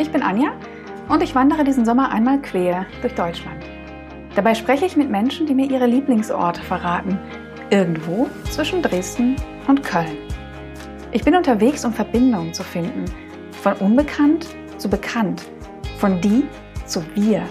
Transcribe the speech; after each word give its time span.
Ich 0.00 0.12
bin 0.12 0.22
Anja 0.22 0.52
und 1.08 1.24
ich 1.24 1.34
wandere 1.34 1.64
diesen 1.64 1.84
Sommer 1.84 2.10
einmal 2.10 2.40
quer 2.40 2.86
durch 3.00 3.14
Deutschland. 3.14 3.64
Dabei 4.36 4.54
spreche 4.54 4.86
ich 4.86 4.96
mit 4.96 5.10
Menschen, 5.10 5.46
die 5.46 5.54
mir 5.54 5.68
ihre 5.68 5.86
Lieblingsorte 5.86 6.62
verraten, 6.62 7.18
irgendwo 7.70 8.28
zwischen 8.48 8.80
Dresden 8.80 9.34
und 9.66 9.82
Köln. 9.82 10.18
Ich 11.10 11.24
bin 11.24 11.34
unterwegs, 11.34 11.84
um 11.84 11.92
Verbindungen 11.92 12.54
zu 12.54 12.62
finden, 12.62 13.06
von 13.60 13.72
unbekannt 13.74 14.46
zu 14.76 14.88
bekannt, 14.88 15.42
von 15.98 16.20
die 16.20 16.44
zu 16.86 17.02
wir 17.16 17.42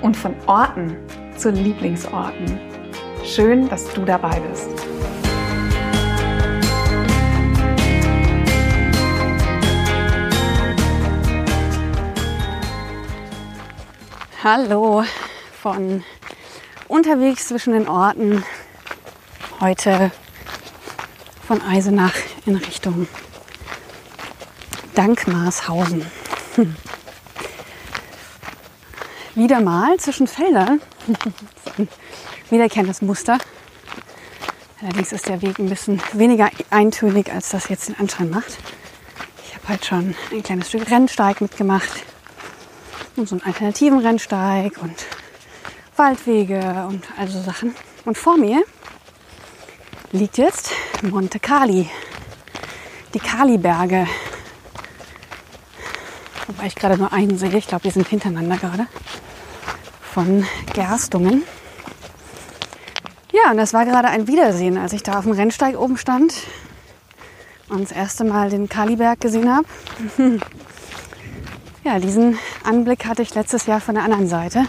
und 0.00 0.16
von 0.16 0.34
Orten 0.46 0.96
zu 1.36 1.50
Lieblingsorten. 1.50 2.58
Schön, 3.24 3.68
dass 3.68 3.92
du 3.92 4.06
dabei 4.06 4.40
bist. 4.48 4.89
Hallo 14.42 15.04
von 15.60 16.02
unterwegs 16.88 17.48
zwischen 17.48 17.74
den 17.74 17.86
Orten. 17.86 18.42
Heute 19.60 20.10
von 21.46 21.60
Eisenach 21.60 22.14
in 22.46 22.56
Richtung 22.56 23.06
Dankmarshausen. 24.94 26.06
Wieder 29.34 29.60
mal 29.60 29.98
zwischen 29.98 30.26
Feldern. 30.26 30.80
Wiederkehrendes 32.48 33.02
Muster. 33.02 33.36
Allerdings 34.80 35.12
ist 35.12 35.28
der 35.28 35.42
Weg 35.42 35.58
ein 35.58 35.68
bisschen 35.68 36.00
weniger 36.14 36.48
eintönig, 36.70 37.30
als 37.30 37.50
das 37.50 37.68
jetzt 37.68 37.90
den 37.90 37.98
Anschein 37.98 38.30
macht. 38.30 38.56
Ich 39.44 39.54
habe 39.54 39.68
heute 39.68 39.86
schon 39.86 40.14
ein 40.32 40.42
kleines 40.42 40.70
Stück 40.70 40.90
Rennsteig 40.90 41.42
mitgemacht 41.42 42.06
und 43.16 43.28
so 43.28 43.36
einen 43.36 43.44
alternativen 43.44 43.98
Rennsteig 43.98 44.78
und 44.82 44.94
Waldwege 45.96 46.86
und 46.88 47.04
also 47.18 47.40
Sachen. 47.42 47.74
Und 48.04 48.16
vor 48.16 48.36
mir 48.36 48.62
liegt 50.12 50.38
jetzt 50.38 50.70
Monte 51.02 51.38
Cali, 51.38 51.88
die 53.14 53.18
Kaliberge. 53.18 54.06
Wobei 56.46 56.66
ich 56.66 56.74
gerade 56.74 56.96
nur 56.96 57.12
einen 57.12 57.38
sehe, 57.38 57.56
ich 57.56 57.68
glaube, 57.68 57.82
die 57.82 57.90
sind 57.90 58.08
hintereinander 58.08 58.56
gerade. 58.56 58.86
Von 60.00 60.46
Gerstungen. 60.74 61.42
Ja, 63.32 63.52
und 63.52 63.58
das 63.58 63.72
war 63.72 63.84
gerade 63.84 64.08
ein 64.08 64.26
Wiedersehen, 64.26 64.76
als 64.76 64.92
ich 64.92 65.02
da 65.02 65.18
auf 65.18 65.24
dem 65.24 65.32
Rennsteig 65.32 65.78
oben 65.78 65.96
stand 65.96 66.34
und 67.68 67.82
das 67.82 67.92
erste 67.92 68.24
Mal 68.24 68.50
den 68.50 68.68
Kaliberg 68.68 69.20
gesehen 69.20 69.54
habe. 69.54 69.66
Ja, 71.82 71.98
diesen 71.98 72.38
Anblick 72.62 73.06
hatte 73.06 73.22
ich 73.22 73.34
letztes 73.34 73.64
Jahr 73.64 73.80
von 73.80 73.94
der 73.94 74.04
anderen 74.04 74.28
Seite. 74.28 74.66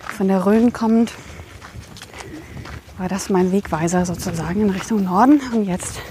Von 0.00 0.28
der 0.28 0.44
Rhön 0.44 0.70
kommend 0.70 1.10
war 2.98 3.08
das 3.08 3.30
mein 3.30 3.50
Wegweiser 3.50 4.04
sozusagen 4.04 4.60
in 4.60 4.70
Richtung 4.70 5.04
Norden 5.04 5.40
und 5.54 5.64
jetzt 5.64 6.02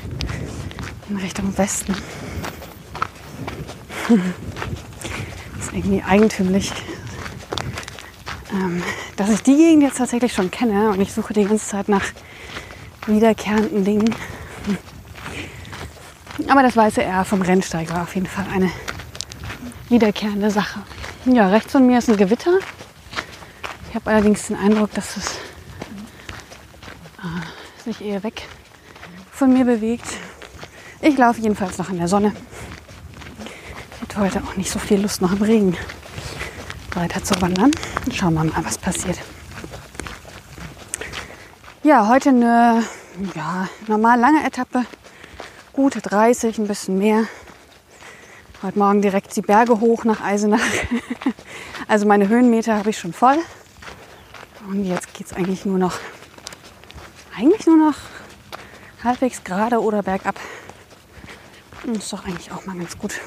in 1.08 1.18
Richtung 1.18 1.56
Westen. 1.56 1.96
Das 4.10 4.18
ist 5.68 5.74
irgendwie 5.74 6.02
eigentümlich, 6.02 6.74
ähm, 8.54 8.82
dass 9.18 9.30
ich 9.30 9.44
die 9.44 9.56
Gegend 9.56 9.84
jetzt 9.84 10.00
tatsächlich 10.00 10.34
schon 10.34 10.50
kenne 10.50 10.90
und 10.90 11.00
ich 11.00 11.14
suche 11.14 11.34
die 11.34 11.46
ganze 11.46 11.68
Zeit 11.68 11.90
nach 11.90 12.06
wiederkehrenden 13.06 13.86
Dingen. 13.86 14.16
Aber 16.48 16.64
das 16.64 16.76
weiße 16.76 17.04
R 17.04 17.24
vom 17.24 17.44
Rennsteig 17.44 17.94
war 17.94 18.02
auf 18.02 18.16
jeden 18.16 18.28
Fall 18.28 18.48
eine 18.52 18.72
wiederkehrende 19.92 20.50
Sache. 20.50 20.80
Ja, 21.26 21.50
rechts 21.50 21.74
von 21.74 21.86
mir 21.86 22.00
ist 22.00 22.10
ein 22.10 22.18
Gewitter. 22.18 22.58
Ich 23.90 23.96
habe 23.96 24.10
allerdings 24.10 24.48
den 24.48 24.56
Eindruck, 24.56 24.94
dass 24.94 25.18
es 25.18 25.36
äh, 27.20 27.84
sich 27.84 28.02
eher 28.02 28.24
weg 28.24 28.48
von 29.32 29.54
mir 29.54 29.66
bewegt. 29.66 30.08
Ich 31.02 31.18
laufe 31.18 31.42
jedenfalls 31.42 31.78
noch 31.78 31.90
in 31.90 31.98
der 31.98 32.08
Sonne. 32.08 32.34
Ich 33.96 34.02
hätte 34.02 34.20
heute 34.20 34.42
auch 34.44 34.56
nicht 34.56 34.72
so 34.72 34.80
viel 34.80 35.02
Lust, 35.02 35.22
noch 35.22 35.34
im 35.34 35.42
Regen 35.42 35.78
weiter 36.96 37.24
zu 37.24 37.40
wandern. 37.42 37.72
Schauen 38.14 38.34
wir 38.34 38.44
mal, 38.46 38.66
was 38.66 38.78
passiert. 38.78 39.20
Ja, 41.84 42.08
heute 42.08 42.30
eine 42.30 42.84
ja, 43.36 43.68
normal 43.88 44.20
lange 44.20 44.46
Etappe. 44.46 44.86
Gute 45.74 46.02
30, 46.02 46.60
ein 46.60 46.68
bisschen 46.68 46.98
mehr. 46.98 47.26
Heute 48.64 48.78
Morgen 48.78 49.02
direkt 49.02 49.36
die 49.36 49.42
Berge 49.42 49.80
hoch 49.80 50.04
nach 50.04 50.22
Eisenach. 50.22 50.62
Also 51.88 52.06
meine 52.06 52.30
Höhenmeter 52.30 52.78
habe 52.78 52.92
ich 52.92 52.98
schon 53.00 53.12
voll. 53.12 53.38
Und 54.70 54.86
jetzt 54.86 55.14
geht 55.14 55.28
es 55.28 55.34
eigentlich 55.34 55.66
nur 55.66 55.78
noch, 55.78 55.96
eigentlich 57.36 57.66
nur 57.68 57.76
noch 57.76 57.96
halbwegs 59.04 59.44
gerade 59.44 59.82
oder 59.82 60.02
bergab. 60.02 60.40
Das 61.86 61.98
ist 61.98 62.14
doch 62.14 62.24
eigentlich 62.24 62.50
auch 62.52 62.66
mal 62.66 62.78
ganz 62.78 62.98
gut. 62.98 63.20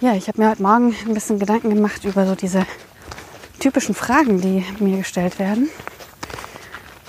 Ja, 0.00 0.14
ich 0.14 0.28
habe 0.28 0.40
mir 0.40 0.50
heute 0.50 0.62
Morgen 0.62 0.94
ein 1.06 1.14
bisschen 1.14 1.40
Gedanken 1.40 1.70
gemacht 1.70 2.04
über 2.04 2.24
so 2.24 2.36
diese 2.36 2.66
typischen 3.58 3.96
Fragen, 3.96 4.40
die 4.40 4.64
mir 4.78 4.98
gestellt 4.98 5.40
werden. 5.40 5.70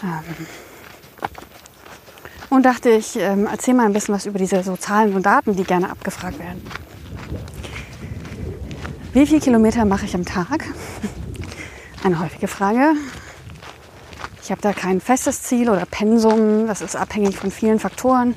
Ähm, 0.01 0.47
und 2.55 2.63
dachte, 2.63 2.89
ich 2.89 3.17
ähm, 3.17 3.47
erzähle 3.47 3.77
mal 3.77 3.85
ein 3.85 3.93
bisschen 3.93 4.15
was 4.15 4.25
über 4.25 4.39
diese 4.39 4.63
so 4.63 4.77
Zahlen 4.77 5.13
und 5.13 5.25
Daten, 5.25 5.55
die 5.55 5.63
gerne 5.63 5.89
abgefragt 5.89 6.39
werden. 6.39 6.61
Wie 9.13 9.25
viele 9.25 9.41
Kilometer 9.41 9.85
mache 9.85 10.05
ich 10.05 10.15
am 10.15 10.25
Tag? 10.25 10.63
Eine 12.03 12.19
häufige 12.19 12.47
Frage. 12.47 12.93
Ich 14.41 14.51
habe 14.51 14.61
da 14.61 14.73
kein 14.73 15.01
festes 15.01 15.43
Ziel 15.43 15.69
oder 15.69 15.85
Pensum. 15.85 16.67
Das 16.67 16.81
ist 16.81 16.95
abhängig 16.95 17.35
von 17.35 17.51
vielen 17.51 17.79
Faktoren. 17.79 18.35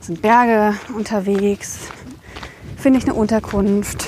Es 0.00 0.06
sind 0.06 0.22
Berge 0.22 0.76
unterwegs? 0.94 1.78
Finde 2.76 2.98
ich 2.98 3.04
eine 3.04 3.14
Unterkunft? 3.14 4.06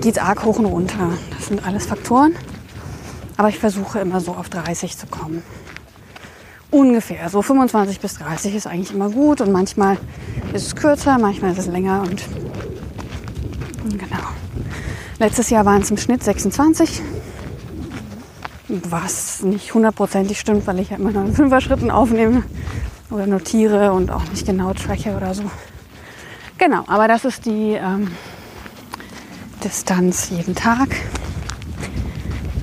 Geht 0.00 0.16
es 0.16 0.18
arg 0.18 0.44
hoch 0.44 0.58
und 0.58 0.66
runter? 0.66 1.10
Das 1.36 1.48
sind 1.48 1.66
alles 1.66 1.86
Faktoren. 1.86 2.34
Aber 3.36 3.48
ich 3.48 3.58
versuche 3.58 3.98
immer 3.98 4.20
so 4.20 4.32
auf 4.32 4.48
30 4.48 4.96
zu 4.96 5.06
kommen 5.06 5.42
ungefähr. 6.74 7.28
So 7.30 7.40
25 7.40 8.00
bis 8.00 8.18
30 8.18 8.54
ist 8.54 8.66
eigentlich 8.66 8.92
immer 8.92 9.08
gut 9.08 9.40
und 9.40 9.52
manchmal 9.52 9.96
ist 10.52 10.66
es 10.66 10.76
kürzer, 10.76 11.18
manchmal 11.18 11.52
ist 11.52 11.58
es 11.58 11.66
länger 11.66 12.02
und 12.02 12.22
genau. 13.84 14.24
Letztes 15.20 15.50
Jahr 15.50 15.64
waren 15.64 15.82
es 15.82 15.90
im 15.90 15.96
Schnitt 15.96 16.24
26, 16.24 17.00
was 18.68 19.42
nicht 19.42 19.72
hundertprozentig 19.72 20.40
stimmt, 20.40 20.66
weil 20.66 20.80
ich 20.80 20.90
ja 20.90 20.96
immer 20.96 21.12
nur 21.12 21.24
in 21.24 21.32
Fünfer-Schritten 21.32 21.92
aufnehme 21.92 22.42
oder 23.10 23.28
notiere 23.28 23.92
und 23.92 24.10
auch 24.10 24.24
nicht 24.30 24.44
genau 24.44 24.72
tracke 24.72 25.16
oder 25.16 25.32
so. 25.32 25.44
Genau, 26.58 26.82
aber 26.88 27.06
das 27.06 27.24
ist 27.24 27.46
die 27.46 27.74
ähm, 27.74 28.10
Distanz 29.62 30.30
jeden 30.30 30.56
Tag. 30.56 30.88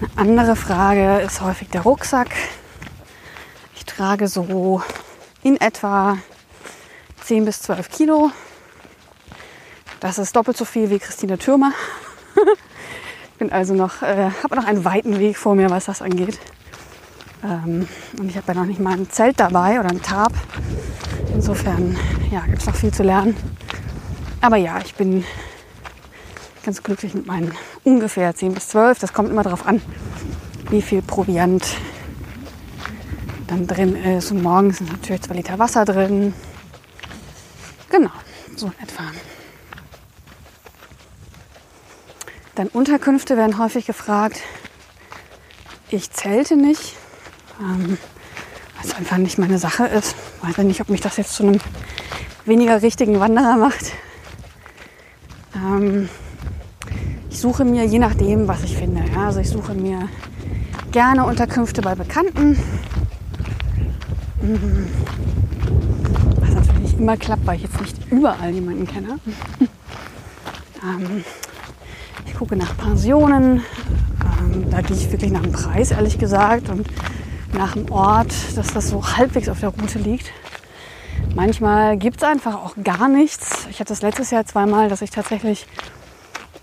Eine 0.02 0.30
andere 0.30 0.56
Frage 0.58 1.22
ist 1.26 1.40
häufig 1.40 1.70
der 1.70 1.82
Rucksack 1.82 2.30
trage 3.96 4.28
so 4.28 4.81
in 5.44 5.59
etwa 5.59 6.18
10 7.24 7.46
bis 7.46 7.62
12 7.62 7.90
Kilo. 7.90 8.31
Das 10.00 10.18
ist 10.18 10.35
doppelt 10.35 10.57
so 10.57 10.66
viel 10.66 10.90
wie 10.90 11.00
Christine 11.00 11.38
Türmer. 11.38 11.72
bin 13.38 13.52
also 13.52 13.74
noch, 13.74 14.02
äh, 14.02 14.29
habe 14.44 14.56
noch 14.56 14.66
einen 14.66 14.85
weiten 14.85 15.20
Weg 15.20 15.38
vor 15.38 15.55
mir, 15.55 15.70
was 15.70 15.85
das 15.85 16.02
angeht. 16.02 16.40
Ähm, 17.43 17.88
und 18.17 18.29
ich 18.29 18.38
habe 18.38 18.47
ja 18.47 18.53
noch 18.53 18.66
nicht 18.66 18.79
mal 18.79 18.93
ein 18.93 19.09
Zelt 19.09 19.40
dabei 19.40 19.79
oder 19.79 19.90
ein 19.90 20.02
Tarp. 20.02 20.34
Insofern 21.34 21.97
ja, 22.32 22.41
gibt 22.41 22.59
es 22.59 22.66
noch 22.66 22.76
viel 22.76 22.94
zu 22.94 23.03
lernen. 23.03 23.35
Aber 24.41 24.58
ja, 24.58 24.79
ich 24.84 24.96
bin 24.96 25.23
ganz 26.64 26.82
glücklich 26.82 27.14
mit 27.14 27.28
meinen 27.28 27.53
ungefähr 27.84 28.34
10 28.35 28.53
bis 28.53 28.70
12. 28.70 28.99
Das 28.99 29.14
kommt 29.14 29.29
immer 29.29 29.44
darauf 29.44 29.66
an, 29.67 29.82
wie 30.70 30.82
viel 30.82 31.02
Proviant 31.02 31.66
dann 33.52 33.68
drin 33.68 33.96
ist. 33.96 34.32
Und 34.32 34.42
morgens 34.42 34.78
sind 34.78 34.92
natürlich 34.92 35.22
zwei 35.22 35.36
Liter 35.36 35.59
Wasser 35.59 35.86
drin. 35.86 36.34
Genau, 37.90 38.12
so 38.56 38.68
in 38.68 38.74
etwa. 38.82 39.03
Dann 42.56 42.68
Unterkünfte 42.68 43.38
werden 43.38 43.58
häufig 43.59 43.86
gefragt. 43.86 44.40
Ich 45.90 46.12
zelte 46.12 46.56
nicht, 46.56 46.96
ähm, 47.59 47.98
weil 48.82 48.96
einfach 48.96 49.18
nicht 49.18 49.38
meine 49.38 49.58
Sache 49.58 49.86
ist. 49.86 50.16
Weiß 50.42 50.58
nicht, 50.59 50.80
ob 50.80 50.90
mich 50.90 51.02
das 51.02 51.18
jetzt 51.18 51.34
zu 51.34 51.44
einem 51.44 51.59
weniger 52.46 52.82
richtigen 52.82 53.20
Wanderer 53.20 53.58
macht. 53.58 53.92
Ähm, 55.56 56.09
ich 57.30 57.40
suche 57.40 57.66
mir 57.66 57.86
je 57.86 58.00
nachdem, 58.00 58.47
was 58.47 58.64
ich 58.64 58.78
finde. 58.78 59.04
Ja, 59.14 59.28
also 59.28 59.40
ich 59.40 59.50
suche 59.50 59.74
mir 59.74 60.08
gerne 60.92 61.26
Unterkünfte 61.26 61.82
bei 61.82 61.96
Bekannten, 61.96 62.58
was 66.40 66.53
natürlich 66.53 66.97
immer 66.97 67.17
klappt, 67.17 67.46
weil 67.46 67.58
ich 67.58 67.64
jetzt 67.64 67.79
nicht 67.79 68.11
überall 68.11 68.52
jemanden 68.52 68.88
kenne. 68.88 69.20
ähm, 70.84 71.23
ich 72.26 72.34
gucke 72.34 72.55
nach 72.55 72.76
Pensionen. 72.78 73.64
Ähm, 74.40 74.70
da 74.72 74.82
gehe 74.82 74.96
ich 74.96 75.11
wirklich 75.11 75.32
nach 75.32 75.41
dem 75.41 75.52
Preis, 75.52 75.91
ehrlich 75.91 76.17
gesagt, 76.17 76.70
und 76.70 76.88
nach 77.53 77.73
dem 77.73 77.91
Ort, 77.91 78.34
dass 78.55 78.73
das 78.73 78.90
so 78.90 79.05
halbwegs 79.17 79.49
auf 79.49 79.59
der 79.59 79.70
Route 79.70 79.99
liegt. 79.99 80.32
Manchmal 81.35 81.97
gibt 81.97 82.17
es 82.17 82.23
einfach 82.23 82.55
auch 82.55 82.76
gar 82.84 83.08
nichts. 83.08 83.67
Ich 83.70 83.79
hatte 83.79 83.90
das 83.90 84.02
letztes 84.02 84.32
Jahr 84.32 84.46
zweimal, 84.46 84.90
dass 84.90 85.02
ich 85.02 85.11
tatsächlich 85.11 85.67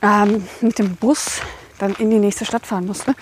ähm, 0.02 0.44
mit 0.60 0.78
dem 0.78 0.96
Bus 0.96 1.40
dann 1.78 1.94
in 1.94 2.10
die 2.10 2.18
nächste 2.18 2.44
Stadt 2.44 2.66
fahren 2.66 2.86
musste, 2.86 3.14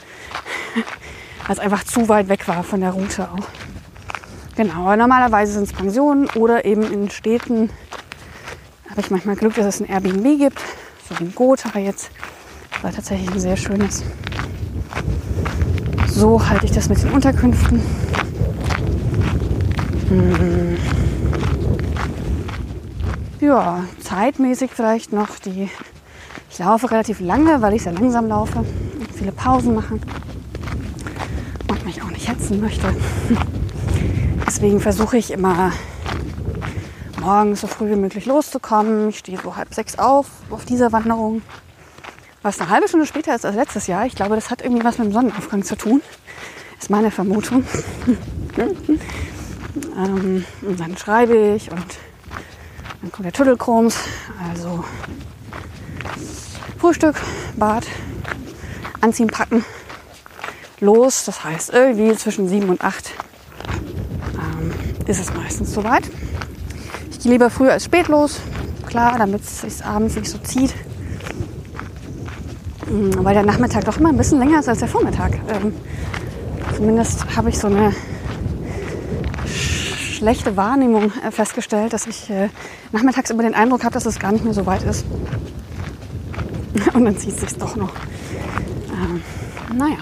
weil 1.46 1.54
es 1.54 1.58
einfach 1.58 1.84
zu 1.84 2.08
weit 2.08 2.28
weg 2.28 2.48
war 2.48 2.64
von 2.64 2.80
der 2.80 2.92
Route 2.92 3.28
auch. 3.30 3.46
Genau, 4.56 4.84
aber 4.84 4.96
normalerweise 4.96 5.52
sind 5.52 5.64
es 5.64 5.72
Pensionen 5.74 6.28
oder 6.30 6.64
eben 6.64 6.82
in 6.82 7.10
Städten 7.10 7.70
habe 8.96 9.00
ich 9.02 9.10
manchmal 9.10 9.36
Glück, 9.36 9.54
dass 9.54 9.66
es 9.66 9.80
ein 9.82 9.90
Airbnb 9.90 10.38
gibt, 10.38 10.58
so 11.06 11.18
wie 11.18 11.24
in 11.24 11.34
Gotha 11.34 11.78
jetzt. 11.78 12.10
Das 12.72 12.82
war 12.82 12.92
tatsächlich 12.92 13.30
ein 13.30 13.38
sehr 13.38 13.56
schönes. 13.58 14.02
So 16.08 16.48
halte 16.48 16.64
ich 16.64 16.72
das 16.72 16.88
mit 16.88 17.02
den 17.02 17.10
Unterkünften. 17.10 17.82
Hm. 20.08 20.78
Ja, 23.40 23.84
zeitmäßig 24.00 24.70
vielleicht 24.74 25.12
noch 25.12 25.38
die. 25.44 25.68
Ich 26.50 26.58
laufe 26.58 26.90
relativ 26.90 27.20
lange, 27.20 27.60
weil 27.60 27.74
ich 27.74 27.82
sehr 27.82 27.92
langsam 27.92 28.28
laufe 28.28 28.60
und 28.60 29.12
viele 29.14 29.32
Pausen 29.32 29.74
mache 29.74 30.00
und 31.68 31.84
mich 31.84 32.00
auch 32.00 32.10
nicht 32.10 32.26
hetzen 32.26 32.62
möchte. 32.62 32.86
Deswegen 34.46 34.80
versuche 34.80 35.18
ich 35.18 35.32
immer 35.32 35.72
morgens 37.20 37.60
so 37.62 37.66
früh 37.66 37.90
wie 37.90 37.96
möglich 37.96 38.26
loszukommen. 38.26 39.08
Ich 39.08 39.18
stehe 39.18 39.38
so 39.42 39.56
halb 39.56 39.74
sechs 39.74 39.98
auf 39.98 40.26
auf 40.50 40.64
dieser 40.64 40.92
Wanderung. 40.92 41.42
Was 42.42 42.60
eine 42.60 42.70
halbe 42.70 42.86
Stunde 42.86 43.06
später 43.06 43.34
ist 43.34 43.44
als 43.44 43.56
letztes 43.56 43.88
Jahr. 43.88 44.06
Ich 44.06 44.14
glaube, 44.14 44.36
das 44.36 44.50
hat 44.50 44.62
irgendwie 44.62 44.84
was 44.84 44.98
mit 44.98 45.08
dem 45.08 45.12
Sonnenaufgang 45.12 45.64
zu 45.64 45.76
tun. 45.76 46.00
Ist 46.78 46.90
meine 46.90 47.10
Vermutung. 47.10 47.64
ähm, 49.96 50.44
und 50.62 50.80
dann 50.80 50.96
schreibe 50.96 51.36
ich 51.56 51.72
und 51.72 51.98
dann 53.02 53.10
kommt 53.10 53.24
der 53.24 53.32
Tüddelkrums. 53.32 53.98
Also 54.48 54.84
Frühstück, 56.78 57.16
Bad, 57.56 57.84
anziehen, 59.00 59.26
packen, 59.26 59.64
los. 60.78 61.24
Das 61.24 61.42
heißt, 61.42 61.70
irgendwie 61.72 62.14
zwischen 62.16 62.48
sieben 62.48 62.68
und 62.68 62.84
acht 62.84 63.10
ist 65.06 65.20
es 65.20 65.34
meistens 65.34 65.72
soweit. 65.72 66.04
Ich 67.10 67.20
gehe 67.20 67.32
lieber 67.32 67.50
früh 67.50 67.68
als 67.68 67.84
spät 67.84 68.08
los, 68.08 68.40
klar, 68.86 69.16
damit 69.18 69.42
es 69.42 69.60
sich 69.60 69.84
abends 69.84 70.16
nicht 70.16 70.28
so 70.28 70.38
zieht. 70.38 70.74
Mm, 72.86 73.24
weil 73.24 73.34
der 73.34 73.44
Nachmittag 73.44 73.84
doch 73.84 73.98
immer 73.98 74.10
ein 74.10 74.16
bisschen 74.16 74.38
länger 74.38 74.60
ist 74.60 74.68
als 74.68 74.80
der 74.80 74.88
Vormittag. 74.88 75.38
Ähm, 75.48 75.74
zumindest 76.74 77.36
habe 77.36 77.48
ich 77.48 77.58
so 77.58 77.68
eine 77.68 77.92
schlechte 79.46 80.56
Wahrnehmung 80.56 81.12
äh, 81.24 81.30
festgestellt, 81.30 81.92
dass 81.92 82.06
ich 82.06 82.30
äh, 82.30 82.48
nachmittags 82.92 83.30
immer 83.30 83.42
den 83.42 83.54
Eindruck 83.54 83.84
habe, 83.84 83.94
dass 83.94 84.06
es 84.06 84.18
gar 84.18 84.32
nicht 84.32 84.44
mehr 84.44 84.54
so 84.54 84.66
weit 84.66 84.82
ist. 84.84 85.04
Und 86.94 87.04
dann 87.04 87.16
zieht 87.16 87.34
es 87.34 87.40
sich 87.40 87.58
doch 87.58 87.76
noch. 87.76 87.92
Ähm, 88.92 89.22
naja. 89.76 89.98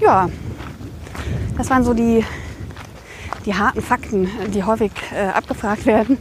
Ja, 0.00 0.28
das 1.56 1.70
waren 1.70 1.84
so 1.84 1.94
die 1.94 2.24
die 3.44 3.54
harten 3.54 3.82
Fakten, 3.82 4.28
die 4.52 4.64
häufig 4.64 4.92
äh, 5.12 5.26
abgefragt 5.26 5.86
werden. 5.86 6.18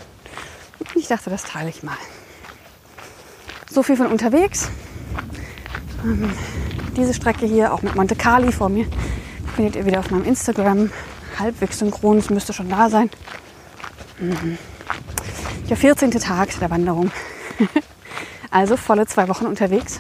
Ich 0.96 1.08
dachte, 1.08 1.30
das 1.30 1.44
teile 1.44 1.70
ich 1.70 1.84
mal. 1.84 1.98
So 3.70 3.84
viel 3.84 3.96
von 3.96 4.08
unterwegs. 4.08 4.70
Ähm, 6.04 6.32
diese 6.98 7.14
Strecke 7.14 7.46
hier, 7.46 7.74
auch 7.74 7.82
mit 7.82 7.96
Monte 7.96 8.16
Carli 8.16 8.52
vor 8.52 8.70
mir, 8.70 8.86
findet 9.56 9.76
ihr 9.76 9.86
wieder 9.86 10.00
auf 10.00 10.12
meinem 10.12 10.26
Instagram. 10.26 10.92
Halbwegs 11.40 11.80
synchron, 11.80 12.18
es 12.18 12.30
müsste 12.30 12.54
schon 12.54 12.70
da 12.70 12.90
sein. 12.90 13.10
Mhm. 14.20 14.58
Der 15.70 15.78
14. 15.78 16.12
Tag 16.12 16.60
der 16.60 16.70
Wanderung. 16.70 17.12
also 18.52 18.76
volle 18.76 19.06
zwei 19.08 19.28
Wochen 19.28 19.46
unterwegs. 19.46 20.00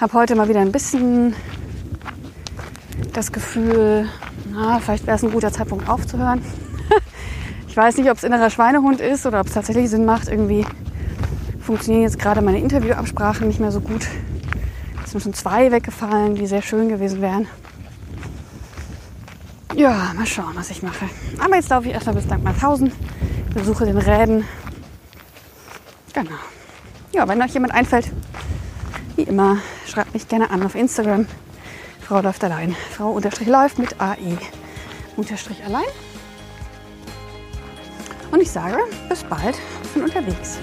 Habe 0.00 0.12
heute 0.12 0.34
mal 0.34 0.48
wieder 0.48 0.60
ein 0.60 0.72
bisschen 0.72 1.34
das 3.12 3.32
Gefühl, 3.32 4.08
na, 4.52 4.80
vielleicht 4.80 5.06
wäre 5.06 5.16
es 5.16 5.22
ein 5.22 5.30
guter 5.30 5.52
Zeitpunkt 5.52 5.88
aufzuhören. 5.88 6.42
ich 7.68 7.76
weiß 7.76 7.96
nicht, 7.96 8.10
ob 8.10 8.16
es 8.16 8.24
innerer 8.24 8.50
Schweinehund 8.50 9.00
ist 9.00 9.26
oder 9.26 9.40
ob 9.40 9.46
es 9.46 9.54
tatsächlich 9.54 9.90
Sinn 9.90 10.04
macht. 10.04 10.28
Irgendwie 10.28 10.66
funktionieren 11.60 12.02
jetzt 12.02 12.18
gerade 12.18 12.42
meine 12.42 12.58
Interviewabsprachen 12.60 13.46
nicht 13.46 13.60
mehr 13.60 13.72
so 13.72 13.80
gut. 13.80 14.06
Es 15.04 15.12
sind 15.12 15.22
schon 15.22 15.34
zwei 15.34 15.70
weggefallen, 15.70 16.34
die 16.34 16.46
sehr 16.46 16.62
schön 16.62 16.88
gewesen 16.88 17.20
wären. 17.20 17.46
Ja, 19.74 20.12
mal 20.16 20.26
schauen, 20.26 20.52
was 20.54 20.70
ich 20.70 20.82
mache. 20.82 21.06
Aber 21.38 21.54
jetzt 21.54 21.68
laufe 21.68 21.86
ich 21.88 21.94
erstmal 21.94 22.16
bis 22.16 22.26
Dankmarshausen, 22.26 22.92
besuche 23.54 23.86
den 23.86 23.98
Räden. 23.98 24.44
Genau. 26.12 26.30
Ja, 27.12 27.26
wenn 27.28 27.40
euch 27.40 27.54
jemand 27.54 27.72
einfällt, 27.72 28.10
wie 29.16 29.22
immer, 29.22 29.58
schreibt 29.86 30.12
mich 30.12 30.28
gerne 30.28 30.50
an 30.50 30.62
auf 30.64 30.74
Instagram. 30.74 31.26
Frau 32.10 32.20
läuft 32.22 32.42
allein. 32.42 32.74
Frau 32.90 33.12
unterstrich 33.12 33.46
läuft 33.46 33.78
mit 33.78 34.00
AI 34.00 34.36
unterstrich 35.16 35.62
allein. 35.64 35.86
Und 38.32 38.40
ich 38.42 38.50
sage 38.50 38.78
bis 39.08 39.22
bald 39.22 39.54
von 39.92 40.02
unterwegs. 40.02 40.58